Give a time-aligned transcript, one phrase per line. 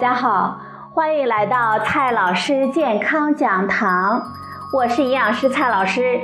[0.00, 0.58] 大家好，
[0.94, 4.22] 欢迎来到蔡老师健康讲堂，
[4.72, 6.18] 我是营养师蔡老师。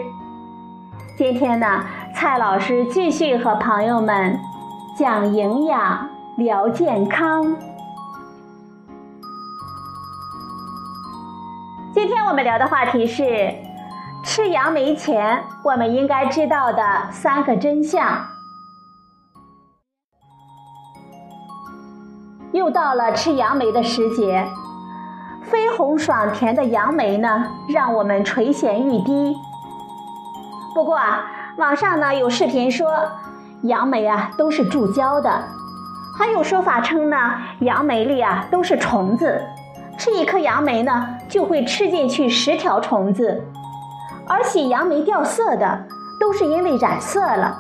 [1.19, 1.85] 今天呢，
[2.15, 4.41] 蔡老师继续和朋友们
[4.97, 6.09] 讲营养、
[6.39, 7.55] 聊健康。
[11.93, 13.53] 今天我们聊的话题是
[14.25, 18.36] 吃杨梅前我们应该知道的三个真相。
[22.57, 24.49] 又到了吃杨梅的时节，
[25.51, 29.37] 绯红爽甜的杨梅呢，让我们垂涎欲滴。
[30.75, 32.89] 不过啊，网上呢有视频说
[33.65, 35.45] 杨梅啊都是注胶的，
[36.19, 37.17] 还有说法称呢
[37.61, 39.39] 杨梅里啊都是虫子。
[39.99, 43.45] 吃一颗杨梅呢，就会吃进去十条虫子，
[44.27, 45.85] 而洗杨梅掉色的，
[46.19, 47.55] 都是因为染色了。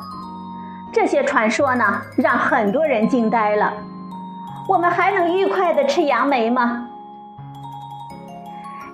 [0.91, 3.75] 这些传说呢，让很多人惊呆了。
[4.69, 6.89] 我们还能愉快的吃杨梅吗？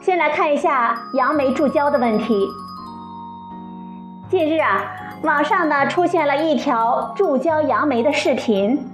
[0.02, 2.46] 先来看一下杨梅注胶的问题。
[4.28, 4.84] 近日啊，
[5.22, 8.86] 网上呢出现了一条注胶杨梅的视频。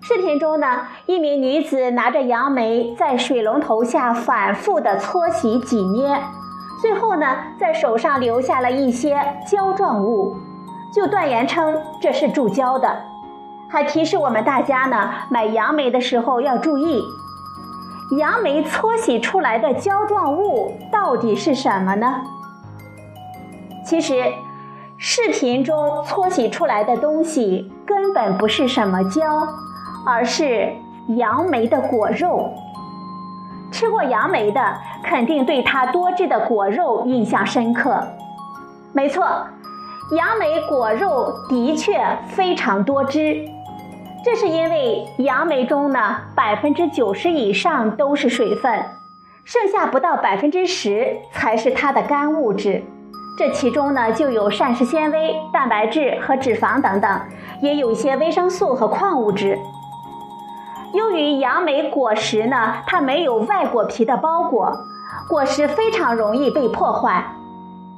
[0.00, 6.18] 视频中呢，一名女子拿着杨梅在水龙头下反复的搓洗挤捏，
[6.80, 7.26] 最后呢，
[7.60, 10.34] 在手上留下了一些胶状物，
[10.94, 13.02] 就断言称这是注胶的，
[13.70, 17.02] 还提示我们大家呢，买杨梅的时候要注意，
[18.18, 22.22] 杨梅搓洗出来的胶状物到底是什么呢？
[23.84, 24.32] 其实，
[24.96, 29.46] 视频中搓洗出来的东西根本不是什么胶。
[30.06, 30.72] 而是
[31.08, 32.50] 杨梅的果肉。
[33.70, 34.74] 吃过杨梅的，
[35.04, 38.02] 肯定对它多汁的果肉印象深刻。
[38.92, 39.26] 没错，
[40.16, 43.44] 杨梅果肉的确非常多汁，
[44.24, 48.84] 这是因为杨梅中呢，百分之九十以上都是水分，
[49.44, 52.82] 剩下不到百分之十才是它的干物质。
[53.38, 57.20] 这其中呢，就有膳食纤维、蛋白质和脂肪等等，
[57.62, 59.56] 也有一些维生素和矿物质。
[60.92, 64.76] 由于杨梅果实呢，它没有外果皮的包裹，
[65.28, 67.24] 果实非常容易被破坏，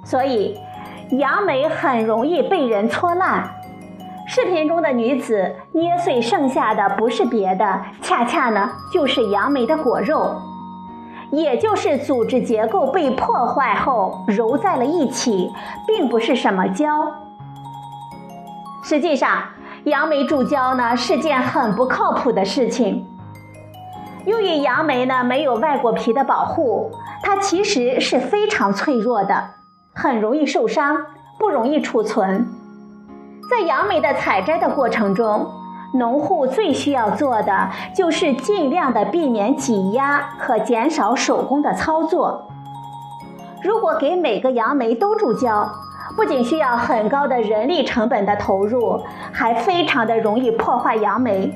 [0.04, 0.60] 所以
[1.12, 3.48] 杨梅很容易被人搓烂。
[4.32, 10.36] 视频中的女子捏碎剩下的不是别的，恰恰呢就是杨梅的果肉，
[11.32, 15.50] 也就是组织结构被破坏后揉在了一起，
[15.84, 16.86] 并不是什么胶。
[18.84, 19.42] 实际上。
[19.84, 23.06] 杨梅注胶呢是件很不靠谱的事情。
[24.26, 26.90] 由于杨梅呢没有外果皮的保护，
[27.22, 29.52] 它其实是非常脆弱的，
[29.94, 31.06] 很容易受伤，
[31.38, 32.59] 不容易储存。
[33.50, 35.50] 在杨梅的采摘的过程中，
[35.94, 42.46] 农户最需要做的就是尽量的避免挤压和减少手工的操作。
[43.60, 45.68] 如果给每个杨梅都注胶，
[46.16, 49.02] 不仅需要很高的人力成本的投入，
[49.32, 51.52] 还非常的容易破坏杨梅，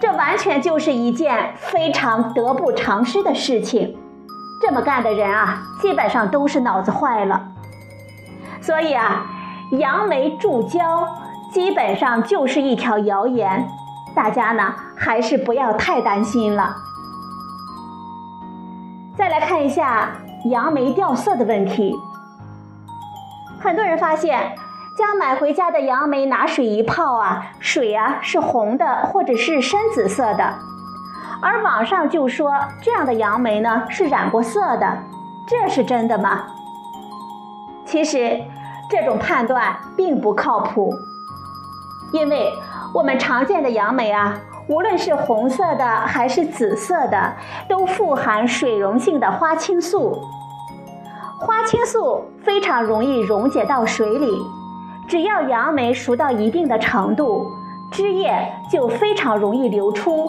[0.00, 3.94] 这完全就是一件非常得不偿失的事情。
[4.62, 7.42] 这么干的人啊，基本上都是脑子坏了。
[8.62, 9.26] 所以啊，
[9.70, 11.08] 杨梅助胶
[11.52, 13.68] 基本上就是一条谣言，
[14.14, 16.74] 大家呢还是不要太担心了。
[19.16, 20.10] 再来看一下
[20.46, 21.94] 杨梅掉色的问题。
[23.60, 24.56] 很多人发现，
[24.96, 30.54] 将买回家的杨梅拿水一泡啊，水啊是红的或者是深紫色的，
[31.40, 32.52] 而网上就说
[32.82, 34.98] 这样的杨梅呢是染过色的，
[35.46, 36.46] 这是真的吗？
[37.84, 38.40] 其实
[38.90, 40.92] 这种判断并不靠谱，
[42.12, 42.52] 因为
[42.92, 47.32] 我们常见的杨梅啊，无论是红色的还是紫色的，
[47.68, 50.20] 都富含水溶性的花青素。
[51.38, 54.42] 花青素非常容易溶解到水里，
[55.06, 57.46] 只要杨梅熟到一定的程度，
[57.92, 60.28] 汁液就非常容易流出，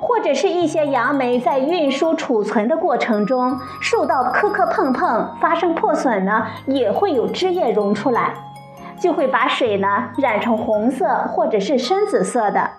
[0.00, 8.34] 或者是一些杨梅在运输储存的过程中受到磕磕碰碰发生破损呢，也会有汁液溶出来，
[9.00, 12.70] 就会把水呢染成红色或者是深紫色的，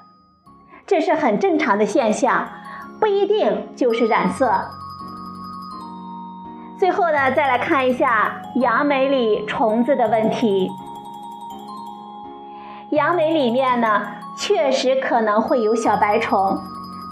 [0.86, 2.48] 这是很正常的现象，
[3.00, 4.52] 不一定就是染色。
[6.80, 10.70] 最后呢，再来看一下杨梅里虫子的问题。
[12.92, 14.04] 杨梅里面呢，
[14.38, 16.58] 确实可能会有小白虫，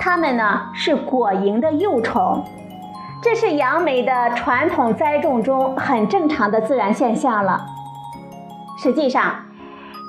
[0.05, 2.43] 它们呢是果蝇的幼虫，
[3.23, 7.65] 这是杨梅的传统栽种中很正常的自然现象了。
[8.77, 9.33] 实际上，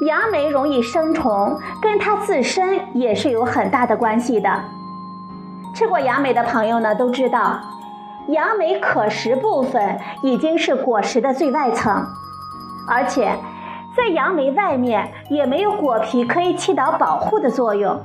[0.06, 4.50] 杨梅容易生虫，跟它自身也是有很大的关系的。
[5.74, 7.58] 吃过杨梅的朋友呢都知道，
[8.28, 12.04] 杨梅可食部分已经是果实的最外层，
[12.86, 13.34] 而且
[13.96, 17.98] 在杨梅外面也没有果皮可以起到保护的作用，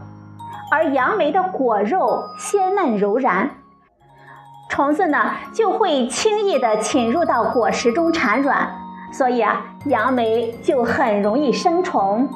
[0.71, 3.49] 而杨梅的果肉鲜嫩柔软，
[4.69, 8.71] 虫子呢就会轻易的侵入到果实中产卵，
[9.11, 12.29] 所以啊，杨梅就很容易生虫。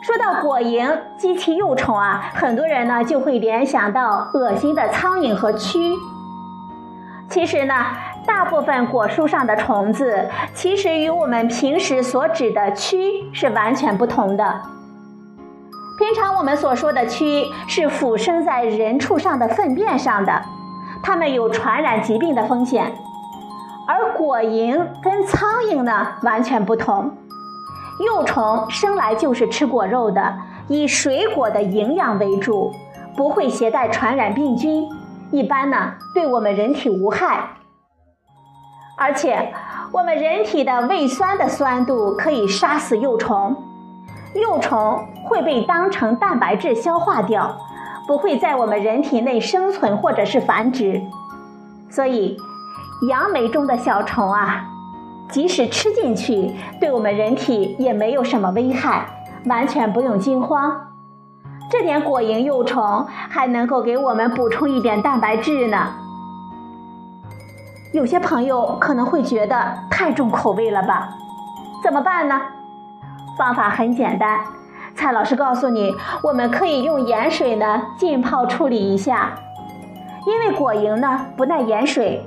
[0.00, 5.94] 说到果蝇及其幼虫啊，很多人呢就会联想到恶心的苍蝇和蛆。
[7.28, 7.74] 其实呢，
[8.26, 14.62] 大部分果树上的虫子其实与我们平时所指的蛆是完全不同的。
[16.02, 20.42] 平常我们所说的蛆是附生在人畜上的粪便上的，
[21.00, 22.92] 它们有传染疾病的风险。
[23.86, 27.16] 而果蝇跟苍蝇呢完全不同。
[28.04, 30.34] 幼虫生来就是吃果肉的，
[30.66, 32.72] 以水果的营养为主，
[33.16, 34.84] 不会携带传染病菌，
[35.30, 37.50] 一般呢对我们人体无害。
[38.98, 39.54] 而且
[39.92, 43.56] 我们人体的胃酸的酸度可以杀死幼虫，
[44.34, 47.56] 幼虫会被当成蛋白质消化掉，
[48.06, 51.02] 不会在我们人体内生存或者是繁殖。
[51.90, 52.36] 所以，
[53.08, 54.68] 杨梅中的小虫啊。
[55.30, 59.06] 即使吃进去，对我们人体也没有什么危害，
[59.46, 60.88] 完全不用惊慌。
[61.70, 65.88] 这点果蝇幼虫还能够给我们补充一点蛋白质呢。
[67.92, 71.08] 有些朋友可能会觉得太重口味了吧？
[71.82, 72.38] 怎么办呢？
[73.36, 74.40] 方法很简单，
[74.94, 79.32] 蔡老师告诉你，我们可以用盐水呢浸泡处理一下，
[80.26, 82.26] 因为果蝇呢不耐盐水。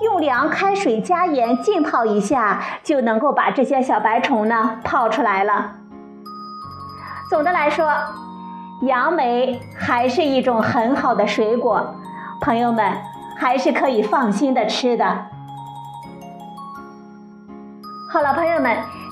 [0.00, 5.74] 用凉开水加盐浸泡一下，就能够把这些小白虫呢泡出来了。
[7.30, 7.88] 总的来说，
[8.82, 11.94] 杨梅还是一种很好的水果，
[12.40, 12.92] 朋友们
[13.38, 15.26] 还是可以放心的吃的。
[18.12, 18.76] 好了，朋友们，